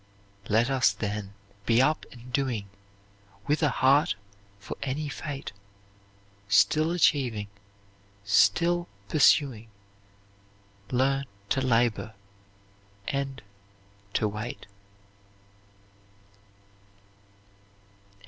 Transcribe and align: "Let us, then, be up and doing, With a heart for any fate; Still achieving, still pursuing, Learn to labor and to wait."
"Let 0.49 0.71
us, 0.71 0.93
then, 0.93 1.35
be 1.67 1.79
up 1.79 2.07
and 2.11 2.33
doing, 2.33 2.67
With 3.45 3.61
a 3.61 3.69
heart 3.69 4.15
for 4.57 4.75
any 4.81 5.09
fate; 5.09 5.51
Still 6.47 6.89
achieving, 6.89 7.49
still 8.23 8.87
pursuing, 9.09 9.67
Learn 10.89 11.25
to 11.49 11.61
labor 11.61 12.15
and 13.09 13.43
to 14.15 14.27
wait." 14.27 14.65